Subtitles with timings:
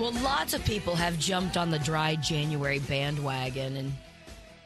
[0.00, 3.92] Well, lots of people have jumped on the dry January bandwagon and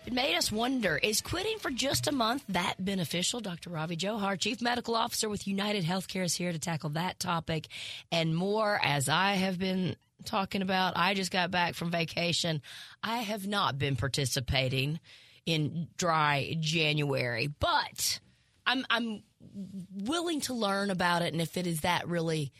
[0.06, 3.40] it made us wonder is quitting for just a month that beneficial?
[3.40, 3.70] Dr.
[3.70, 7.66] Ravi Johar, Chief Medical Officer with United Healthcare, is here to tackle that topic
[8.12, 8.78] and more.
[8.80, 12.62] As I have been talking about, I just got back from vacation.
[13.02, 15.00] I have not been participating
[15.46, 18.20] in dry January, but
[18.64, 19.24] I'm, I'm
[19.92, 22.52] willing to learn about it and if it is that really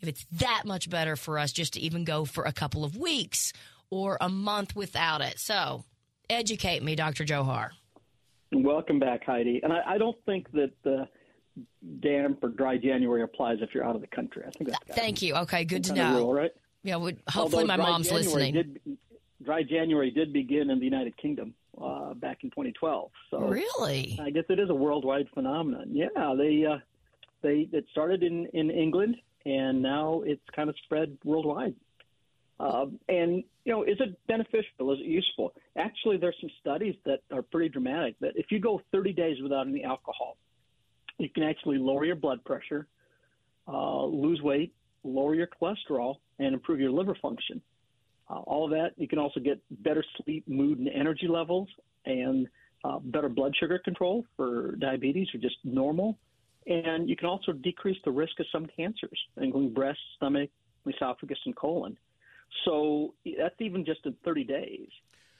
[0.00, 2.96] if it's that much better for us just to even go for a couple of
[2.96, 3.52] weeks
[3.90, 5.38] or a month without it.
[5.38, 5.84] So,
[6.28, 7.24] educate me, Dr.
[7.24, 7.70] Johar.
[8.52, 9.60] Welcome back, Heidi.
[9.62, 11.08] And I, I don't think that the
[12.00, 14.42] damp or dry January applies if you're out of the country.
[14.46, 15.34] I think that's thank you.
[15.36, 16.18] Okay, good to know.
[16.18, 16.50] Rule, right?
[16.82, 18.54] Yeah, hopefully Although my mom's January listening.
[18.54, 18.98] Did,
[19.44, 23.10] dry January did begin in the United Kingdom uh, back in 2012.
[23.30, 25.90] So really, I guess it is a worldwide phenomenon.
[25.92, 26.78] Yeah, they uh,
[27.42, 31.74] they it started in in England and now it's kind of spread worldwide.
[32.58, 34.92] Um, and you know, is it beneficial?
[34.92, 35.54] Is it useful?
[35.76, 38.16] Actually, there's some studies that are pretty dramatic.
[38.20, 40.36] That if you go 30 days without any alcohol,
[41.18, 42.86] you can actually lower your blood pressure,
[43.66, 47.62] uh, lose weight, lower your cholesterol, and improve your liver function.
[48.28, 48.90] Uh, all of that.
[48.96, 51.68] You can also get better sleep, mood, and energy levels,
[52.04, 52.46] and
[52.84, 56.18] uh, better blood sugar control for diabetes or just normal.
[56.66, 60.50] And you can also decrease the risk of some cancers, including breast, stomach,
[60.86, 61.96] esophagus, and colon.
[62.64, 64.88] So that's even just in 30 days.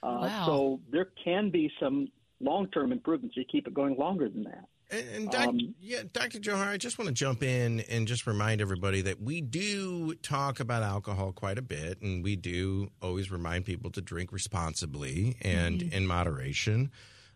[0.03, 0.47] Uh, wow.
[0.47, 2.09] So there can be some
[2.41, 3.35] long term improvements.
[3.37, 4.65] If you keep it going longer than that.
[4.91, 6.41] And, and doc, um, yeah, Dr.
[6.41, 10.59] Johar, I just want to jump in and just remind everybody that we do talk
[10.59, 15.81] about alcohol quite a bit, and we do always remind people to drink responsibly and
[15.81, 15.95] mm-hmm.
[15.95, 16.91] in moderation.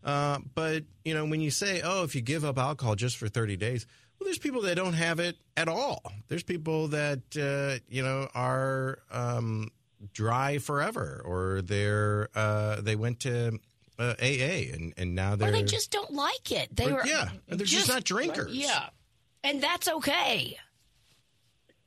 [0.04, 3.28] Uh, but you know, when you say, "Oh, if you give up alcohol just for
[3.28, 3.86] 30 days,"
[4.18, 6.02] well, there's people that don't have it at all.
[6.28, 9.70] There's people that uh, you know are um,
[10.12, 13.58] dry forever, or they're uh, they went to
[13.98, 16.74] uh, AA and and now they're or they just don't like it.
[16.76, 18.52] They or, were yeah, they're just, just not drinkers.
[18.54, 18.88] Yeah,
[19.42, 20.58] and that's okay.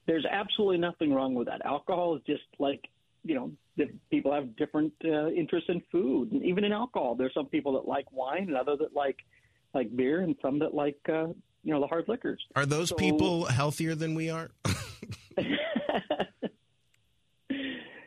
[0.06, 1.66] There's absolutely nothing wrong with that.
[1.66, 2.88] Alcohol is just like
[3.24, 3.52] you know
[4.10, 7.16] people have different uh, interests in food and even in alcohol.
[7.16, 9.18] There's some people that like wine and others that like
[9.74, 11.28] like beer and some that like uh,
[11.64, 12.44] you know the hard liquors.
[12.56, 14.50] Are those so, people healthier than we are?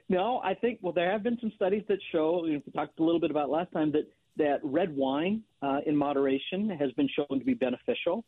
[0.09, 2.44] no, I think well there have been some studies that show.
[2.47, 5.80] You know, we talked a little bit about last time that that red wine uh,
[5.86, 8.25] in moderation has been shown to be beneficial.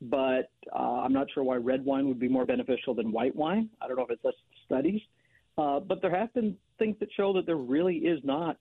[0.00, 3.68] But uh, I'm not sure why red wine would be more beneficial than white wine.
[3.82, 5.00] I don't know if it's just studies.
[5.00, 5.17] Uh,
[5.58, 8.56] but there have been things that show that there really is not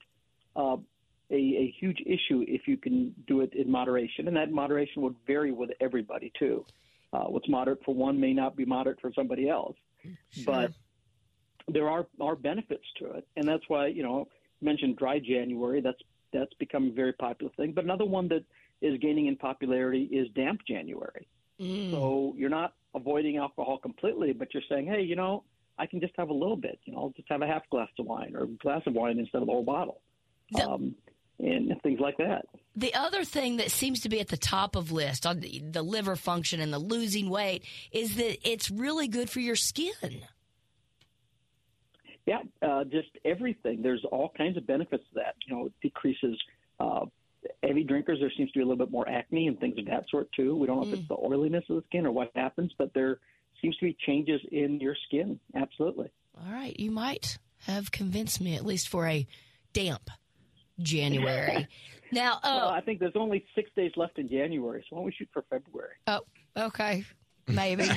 [0.56, 0.78] uh,
[1.30, 5.16] a, a, huge issue if you can do it in moderation, and that moderation would
[5.28, 6.66] vary with everybody too.
[7.14, 9.76] Uh, what's moderate for one may not be moderate for somebody else,
[10.32, 10.44] sure.
[10.46, 10.72] but
[11.68, 14.28] there are are benefits to it, and that's why you know
[14.62, 15.82] mentioned dry January.
[15.82, 16.00] That's
[16.34, 17.74] that's become a very popular thing.
[17.74, 18.44] But another one that
[18.82, 21.28] is gaining in popularity is damp January.
[21.60, 21.92] Mm.
[21.92, 25.44] So you're not avoiding alcohol completely, but you're saying, hey, you know,
[25.80, 26.80] I can just have a little bit.
[26.86, 29.20] You know, I'll just have a half glass of wine or a glass of wine
[29.20, 30.02] instead of a whole bottle,
[30.52, 30.96] the, um,
[31.40, 32.46] and things like that.
[32.76, 35.82] The other thing that seems to be at the top of list on the, the
[35.82, 40.24] liver function and the losing weight is that it's really good for your skin.
[42.26, 43.82] Yeah, uh, just everything.
[43.82, 45.36] There's all kinds of benefits to that.
[45.46, 46.38] You know, it decreases.
[46.80, 47.06] Uh,
[47.64, 50.06] heavy drinkers, there seems to be a little bit more acne and things of that
[50.10, 50.56] sort too.
[50.56, 50.94] We don't know mm.
[50.94, 53.20] if it's the oiliness of the skin or what happens, but there
[53.62, 55.40] seems to be changes in your skin.
[55.56, 56.10] Absolutely.
[56.38, 56.78] All right.
[56.80, 59.26] You might have convinced me, at least for a
[59.74, 60.10] damp
[60.80, 61.68] January.
[62.12, 65.06] now, uh, well, I think there's only six days left in January, so why don't
[65.06, 65.94] we shoot for February?
[66.06, 66.22] Oh,
[66.56, 67.04] okay.
[67.48, 67.84] Maybe.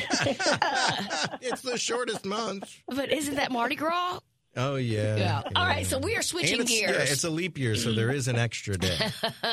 [1.40, 2.80] it's the shortest month.
[2.86, 4.20] But isn't that Mardi Gras?
[4.56, 5.16] Oh yeah.
[5.16, 5.42] Yeah.
[5.54, 5.86] All right.
[5.86, 6.90] So we are switching gears.
[6.90, 8.98] Yeah, it's a leap year, so there is an extra day.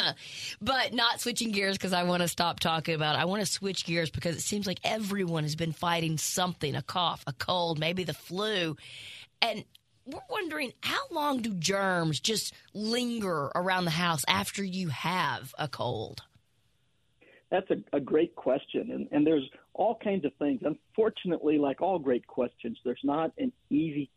[0.62, 3.16] but not switching gears because I want to stop talking about.
[3.16, 3.20] It.
[3.20, 6.82] I want to switch gears because it seems like everyone has been fighting something: a
[6.82, 8.76] cough, a cold, maybe the flu,
[9.42, 9.64] and
[10.08, 15.68] we're wondering how long do germs just linger around the house after you have a
[15.68, 16.22] cold?
[17.52, 20.62] That's a, a great question, and, and there's all kinds of things.
[20.66, 24.10] Unfortunately, like all great questions, there's not an easy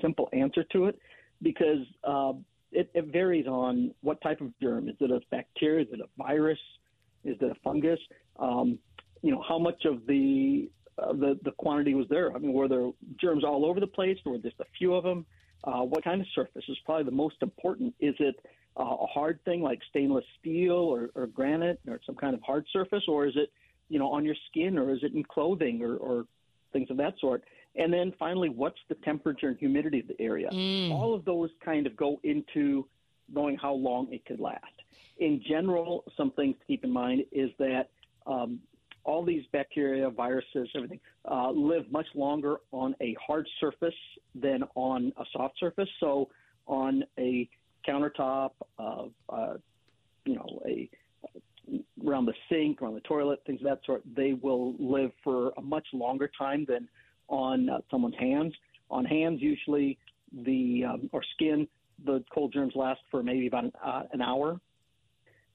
[0.00, 0.98] simple answer to it
[1.42, 2.32] because uh,
[2.70, 4.88] it, it, varies on what type of germ.
[4.88, 5.84] Is it a bacteria?
[5.84, 6.58] Is it a virus?
[7.24, 7.98] Is it a fungus?
[8.38, 8.78] Um,
[9.22, 12.34] you know, how much of the uh, the the quantity was there?
[12.34, 12.90] I mean, were there
[13.20, 15.24] germs all over the place, or just a few of them?
[15.64, 17.94] Uh, what kind of surface is probably the most important?
[18.00, 18.36] Is it
[18.78, 22.66] uh, a hard thing like stainless steel or, or granite or some kind of hard
[22.72, 23.52] surface, or is it
[23.88, 26.24] you know on your skin, or is it in clothing or, or
[26.72, 27.44] things of that sort?
[27.76, 30.48] And then finally, what's the temperature and humidity of the area?
[30.92, 32.86] All of those kind of go into
[33.32, 34.64] knowing how long it could last.
[35.18, 37.88] In general, some things to keep in mind is that
[38.26, 38.60] um,
[39.04, 43.94] all these bacteria, viruses, everything uh, live much longer on a hard surface
[44.34, 45.88] than on a soft surface.
[46.00, 46.28] So,
[46.66, 47.48] on a
[47.88, 49.54] countertop, uh, uh,
[50.24, 50.88] you know, a
[52.04, 55.62] around the sink, around the toilet, things of that sort, they will live for a
[55.62, 56.88] much longer time than
[57.32, 58.54] on uh, someone's hands.
[58.90, 59.98] On hands, usually
[60.44, 61.66] the um, or skin,
[62.04, 64.60] the cold germs last for maybe about an, uh, an hour.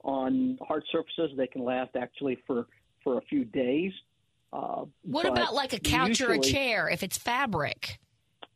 [0.04, 2.68] On hard surfaces, they can last actually for
[3.04, 3.94] for a few days.
[4.52, 8.00] Uh, What about like a couch or a chair if it's fabric?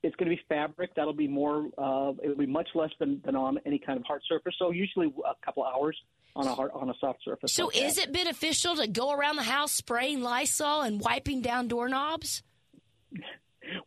[0.03, 0.95] It's going to be fabric.
[0.95, 1.67] That'll be more.
[1.77, 4.55] Uh, it'll be much less than, than on any kind of hard surface.
[4.57, 5.95] So usually a couple hours
[6.35, 7.53] on a hard, on a soft surface.
[7.53, 7.85] So like that.
[7.85, 12.41] is it beneficial to go around the house spraying Lysol and wiping down doorknobs?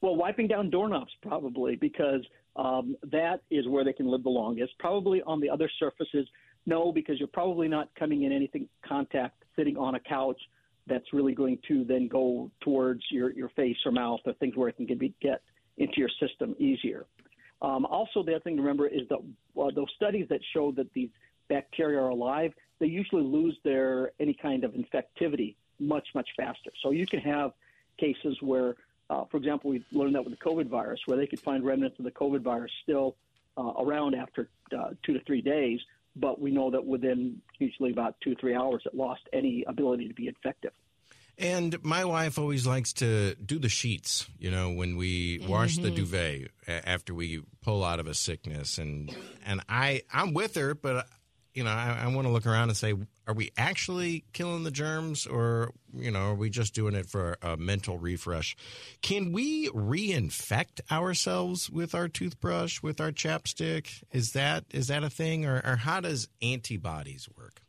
[0.00, 2.22] Well, wiping down doorknobs probably because
[2.56, 4.72] um, that is where they can live the longest.
[4.78, 6.26] Probably on the other surfaces,
[6.66, 10.40] no, because you're probably not coming in anything contact sitting on a couch
[10.86, 14.68] that's really going to then go towards your, your face or mouth or things where
[14.68, 15.42] it can get, get
[15.78, 17.06] into your system easier.
[17.62, 19.18] Um, also, the other thing to remember is that
[19.60, 21.08] uh, those studies that show that these
[21.48, 26.70] bacteria are alive, they usually lose their any kind of infectivity much much faster.
[26.82, 27.52] So you can have
[27.98, 28.76] cases where,
[29.10, 31.98] uh, for example, we learned that with the COVID virus, where they could find remnants
[31.98, 33.16] of the COVID virus still
[33.56, 35.80] uh, around after uh, two to three days,
[36.16, 40.08] but we know that within usually about two or three hours, it lost any ability
[40.08, 40.72] to be infective.
[41.36, 45.90] And my wife always likes to do the sheets, you know, when we wash the
[45.90, 48.78] duvet after we pull out of a sickness.
[48.78, 49.14] And
[49.44, 51.08] and I I'm with her, but
[51.54, 52.94] you know, I, I want to look around and say,
[53.26, 57.38] are we actually killing the germs, or you know, are we just doing it for
[57.42, 58.56] a mental refresh?
[59.02, 64.02] Can we reinfect ourselves with our toothbrush, with our chapstick?
[64.10, 67.62] Is that is that a thing, or, or how does antibodies work?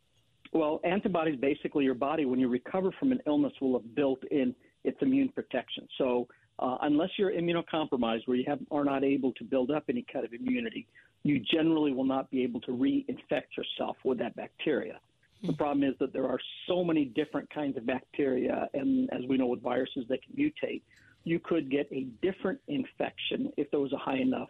[0.52, 4.54] Well, antibodies basically your body, when you recover from an illness, will have built in
[4.84, 5.86] its immune protection.
[5.98, 6.28] So,
[6.58, 10.24] uh, unless you're immunocompromised, where you have, are not able to build up any kind
[10.24, 10.86] of immunity,
[11.28, 15.00] you generally will not be able to reinfect yourself with that bacteria.
[15.42, 19.36] The problem is that there are so many different kinds of bacteria, and as we
[19.36, 20.82] know with viruses, they can mutate.
[21.24, 24.48] You could get a different infection if there was a high enough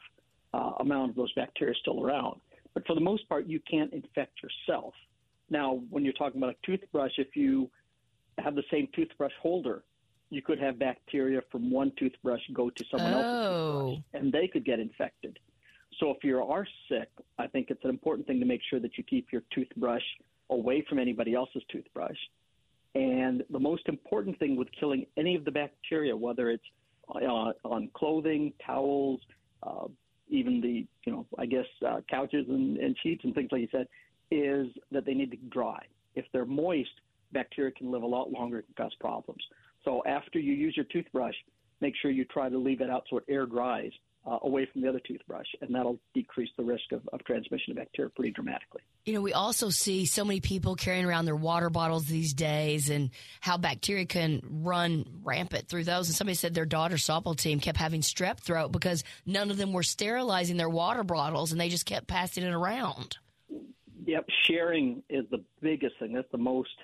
[0.55, 2.41] uh, amount of those bacteria still around.
[2.73, 4.95] But for the most part, you can't infect yourself.
[5.51, 7.71] Now, when you're talking about a toothbrush, if you
[8.39, 9.83] have the same toothbrush holder,
[10.31, 13.97] you could have bacteria from one toothbrush go to someone else's Oh.
[13.97, 15.39] toothbrush, and they could get infected.
[16.01, 17.09] So if you are sick,
[17.39, 20.03] I think it's an important thing to make sure that you keep your toothbrush
[20.51, 22.17] away from anybody else's toothbrush.
[22.95, 26.65] And the most important thing with killing any of the bacteria, whether it's
[27.15, 29.21] uh, on clothing, towels,
[29.63, 29.87] uh,
[30.29, 33.69] even the you know I guess uh, couches and, and sheets and things like you
[33.71, 33.87] said,
[34.31, 35.81] is that they need to dry.
[36.15, 36.91] If they're moist,
[37.33, 39.43] bacteria can live a lot longer and cause problems.
[39.85, 41.35] So after you use your toothbrush,
[41.81, 43.93] make sure you try to leave it out so it air dries
[44.27, 47.77] uh, away from the other toothbrush, and that'll decrease the risk of, of transmission of
[47.77, 48.83] bacteria pretty dramatically.
[49.05, 52.91] You know, we also see so many people carrying around their water bottles these days
[52.91, 56.09] and how bacteria can run rampant through those.
[56.09, 59.73] And somebody said their daughter's softball team kept having strep throat because none of them
[59.73, 63.19] were sterilizing their water bottles and they just kept passing it around.
[64.07, 66.13] Yep, sharing is the biggest thing.
[66.13, 66.77] That's the most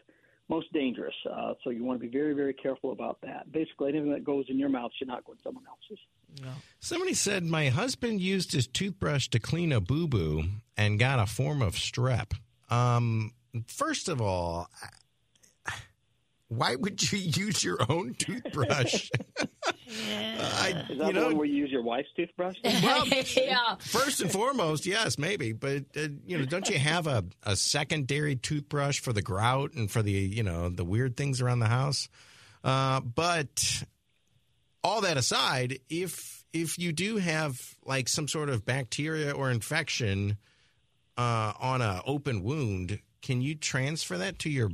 [0.48, 1.14] most dangerous.
[1.30, 3.50] Uh, so you want to be very, very careful about that.
[3.52, 5.98] Basically, anything that goes in your mouth should not go in someone else's.
[6.80, 10.44] Somebody said my husband used his toothbrush to clean a boo boo
[10.76, 12.32] and got a form of strep.
[12.70, 13.32] Um,
[13.66, 14.68] first of all,
[16.56, 19.10] why would you use your own toothbrush?
[19.40, 22.56] I, Is that you the one know, where you use your wife's toothbrush?
[22.64, 23.06] well,
[23.36, 23.76] yeah.
[23.78, 28.36] first and foremost, yes, maybe, but uh, you know, don't you have a, a secondary
[28.36, 32.08] toothbrush for the grout and for the you know the weird things around the house?
[32.62, 33.84] Uh, but
[34.84, 40.36] all that aside, if if you do have like some sort of bacteria or infection
[41.16, 44.70] uh, on an open wound, can you transfer that to your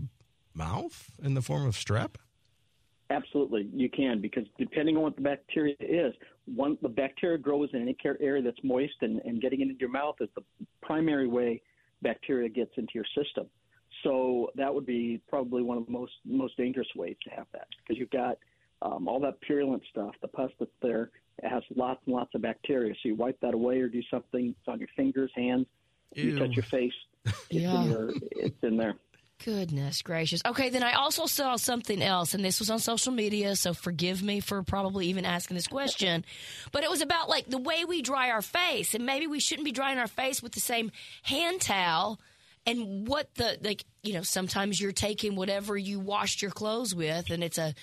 [0.59, 2.17] mouth in the form of strep?
[3.11, 6.13] Absolutely, you can because depending on what the bacteria is,
[6.45, 9.81] one the bacteria grows in any care- area that's moist, and, and getting it into
[9.81, 10.43] your mouth is the
[10.83, 11.63] primary way
[12.03, 13.47] bacteria gets into your system.
[14.05, 17.67] So that would be probably one of the most most dangerous ways to have that
[17.79, 18.37] because you've got
[18.83, 21.11] um, all that purulent stuff, the pus that's there.
[21.43, 22.93] It has lots and lots of bacteria.
[23.03, 24.49] So you wipe that away or do something.
[24.59, 25.67] It's on your fingers, hands.
[26.15, 26.93] You touch your face.
[27.25, 27.83] It's Yeah.
[27.83, 28.95] in your, it's in there.
[29.45, 30.43] Goodness gracious.
[30.45, 34.21] Okay, then I also saw something else, and this was on social media, so forgive
[34.21, 36.25] me for probably even asking this question.
[36.73, 39.65] But it was about like the way we dry our face, and maybe we shouldn't
[39.65, 40.91] be drying our face with the same
[41.23, 42.21] hand towel.
[42.67, 47.31] And what the, like, you know, sometimes you're taking whatever you washed your clothes with,
[47.31, 47.75] and it's a,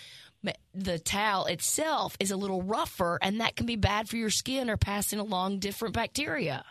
[0.74, 4.70] the towel itself is a little rougher, and that can be bad for your skin
[4.70, 6.66] or passing along different bacteria.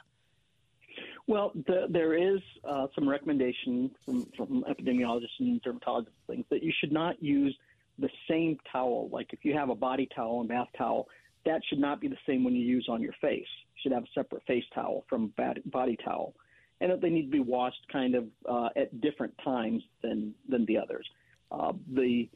[1.27, 6.73] Well, the, there is uh, some recommendation from, from epidemiologists and dermatologists things that you
[6.81, 7.57] should not use
[7.99, 9.09] the same towel.
[9.11, 11.09] Like if you have a body towel and bath towel,
[11.47, 13.47] that should not be the same when you use on your face.
[13.75, 15.33] You should have a separate face towel from
[15.67, 16.35] body towel,
[16.81, 20.65] and that they need to be washed kind of uh, at different times than than
[20.67, 21.07] the others.
[21.51, 22.29] Uh, the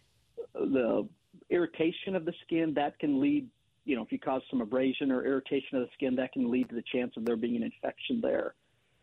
[0.55, 1.09] the
[1.51, 3.49] irritation of the skin that can lead,
[3.85, 6.69] you know, if you cause some abrasion or irritation of the skin, that can lead
[6.69, 8.55] to the chance of there being an infection there.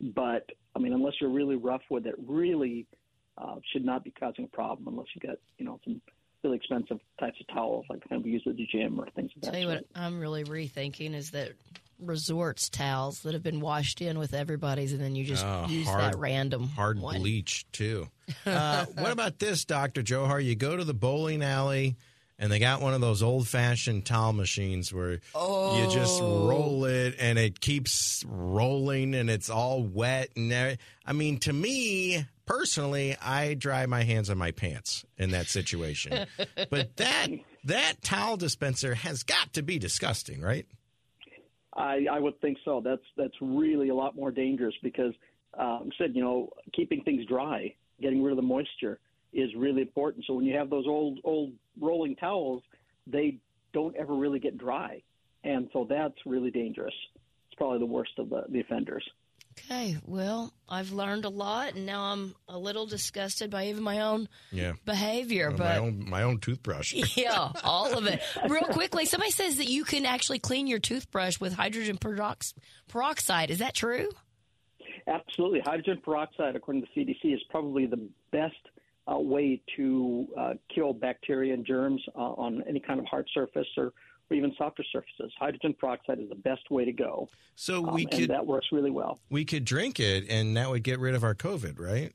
[0.01, 2.85] But I mean, unless you're really rough with it, really
[3.37, 6.01] uh, should not be causing a problem unless you get you know some
[6.43, 9.31] really expensive types of towels like the kind we use at the gym or things
[9.35, 9.51] of that.
[9.51, 11.53] Tell you what, I'm really rethinking is that
[11.99, 15.87] resorts towels that have been washed in with everybody's, and then you just uh, use
[15.87, 17.19] hard, that random hard one.
[17.19, 18.07] bleach too.
[18.43, 20.43] Uh, what about this, Doctor Johar?
[20.43, 21.95] You go to the bowling alley
[22.37, 25.81] and they got one of those old fashioned towel machines where oh.
[25.81, 26.47] you just oh.
[26.47, 32.25] roll it and it keeps rolling and it's all wet and I mean to me
[32.45, 36.27] personally I dry my hands on my pants in that situation.
[36.69, 37.27] but that
[37.65, 40.65] that towel dispenser has got to be disgusting, right?
[41.75, 42.81] I, I would think so.
[42.83, 45.13] That's that's really a lot more dangerous because
[45.57, 48.99] um, said you know keeping things dry, getting rid of the moisture
[49.35, 50.25] is really important.
[50.25, 52.63] So when you have those old old rolling towels,
[53.05, 53.37] they
[53.73, 55.03] don't ever really get dry,
[55.43, 56.93] and so that's really dangerous.
[57.47, 59.03] It's probably the worst of the, the offenders.
[59.57, 64.01] Okay, well, I've learned a lot, and now I'm a little disgusted by even my
[64.01, 64.73] own yeah.
[64.83, 65.49] behavior.
[65.49, 66.93] Uh, but my own, my own toothbrush.
[67.15, 68.21] yeah, all of it.
[68.49, 73.49] Real quickly, somebody says that you can actually clean your toothbrush with hydrogen peroxide.
[73.49, 74.09] Is that true?
[75.07, 75.61] Absolutely.
[75.61, 78.55] Hydrogen peroxide, according to the CDC, is probably the best
[79.11, 83.67] uh, way to uh, kill bacteria and germs uh, on any kind of hard surface
[83.77, 83.93] or,
[84.29, 85.31] or even softer surfaces.
[85.39, 87.29] Hydrogen peroxide is the best way to go.
[87.55, 89.19] So we um, could that works really well.
[89.29, 92.13] We could drink it, and that would get rid of our COVID, right?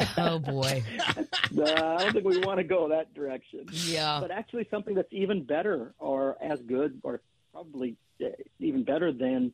[0.18, 0.82] oh boy!
[1.06, 3.66] uh, I don't think we want to go that direction.
[3.70, 7.20] Yeah, but actually, something that's even better, or as good, or
[7.52, 9.52] probably uh, even better than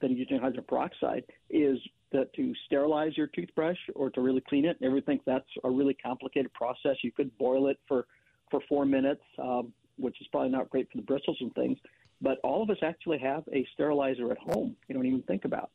[0.00, 1.78] than using hydrogen peroxide is
[2.12, 4.76] that to sterilize your toothbrush or to really clean it.
[4.82, 6.96] Everyone thinks that's a really complicated process.
[7.02, 8.06] You could boil it for
[8.50, 11.78] for four minutes, um, which is probably not great for the bristles and things.
[12.20, 14.76] But all of us actually have a sterilizer at home.
[14.88, 15.70] You don't even think about.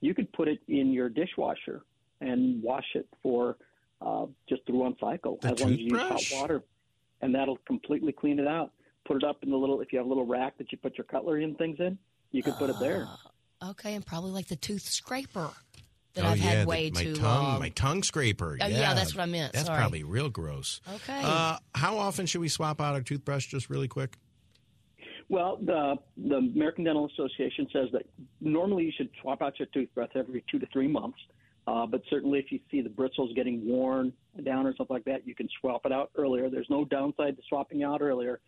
[0.00, 1.82] You could put it in your dishwasher
[2.22, 3.56] and wash it for
[4.00, 6.62] uh, just through one cycle the as long as you use hot water,
[7.20, 8.72] and that'll completely clean it out.
[9.06, 10.96] Put it up in the little if you have a little rack that you put
[10.96, 11.98] your cutlery and things in,
[12.30, 13.06] you can put it there.
[13.06, 15.50] Ah, okay, and probably like the tooth scraper
[16.14, 17.60] that oh, I've yeah, had way the, my too tongue, long.
[17.60, 18.58] My tongue scraper.
[18.60, 18.80] Oh, yeah.
[18.80, 19.52] yeah, that's what I meant.
[19.52, 19.78] That's Sorry.
[19.78, 20.80] probably real gross.
[20.94, 21.20] Okay.
[21.22, 23.46] Uh, how often should we swap out our toothbrush?
[23.46, 24.16] Just really quick.
[25.28, 28.02] Well, the the American Dental Association says that
[28.40, 31.18] normally you should swap out your toothbrush every two to three months.
[31.68, 34.12] Uh, but certainly, if you see the bristles getting worn
[34.44, 36.50] down or something like that, you can swap it out earlier.
[36.50, 38.40] There's no downside to swapping out earlier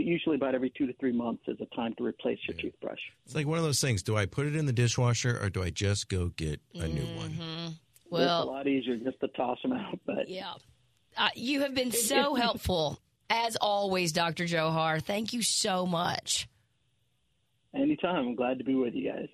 [0.00, 2.62] but usually about every two to three months is a time to replace your yeah.
[2.62, 3.00] toothbrush.
[3.26, 4.02] It's like one of those things.
[4.02, 6.94] Do I put it in the dishwasher or do I just go get a mm-hmm.
[6.94, 7.30] new one?
[7.32, 7.68] Mm-hmm.
[8.08, 10.00] Well, it's a lot easier just to toss them out.
[10.06, 10.54] But yeah,
[11.18, 14.44] uh, you have been so helpful as always, Dr.
[14.44, 15.02] Johar.
[15.02, 16.48] Thank you so much.
[17.74, 18.28] Anytime.
[18.28, 19.28] I'm glad to be with you guys.